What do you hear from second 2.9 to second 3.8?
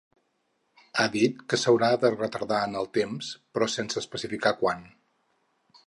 temps’, però